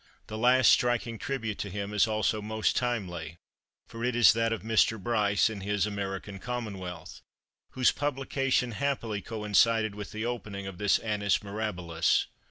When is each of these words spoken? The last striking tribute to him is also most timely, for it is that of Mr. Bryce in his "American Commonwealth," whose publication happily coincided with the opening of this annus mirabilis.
The 0.25 0.37
last 0.39 0.71
striking 0.71 1.19
tribute 1.19 1.59
to 1.59 1.69
him 1.69 1.93
is 1.93 2.07
also 2.07 2.41
most 2.41 2.75
timely, 2.75 3.37
for 3.85 4.03
it 4.03 4.15
is 4.15 4.33
that 4.33 4.51
of 4.51 4.63
Mr. 4.63 4.99
Bryce 4.99 5.47
in 5.47 5.61
his 5.61 5.85
"American 5.85 6.39
Commonwealth," 6.39 7.21
whose 7.73 7.91
publication 7.91 8.71
happily 8.71 9.21
coincided 9.21 9.93
with 9.93 10.11
the 10.11 10.25
opening 10.25 10.65
of 10.65 10.79
this 10.79 10.97
annus 10.97 11.43
mirabilis. 11.43 12.25